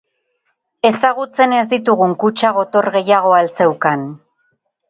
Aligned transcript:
Ezagutzen 0.89 1.53
ez 1.59 1.67
ditugun 1.75 2.17
kutxa 2.25 2.51
gotor 2.57 2.91
gehiago 2.97 3.35
al 3.43 3.55
zeukan? 3.59 4.09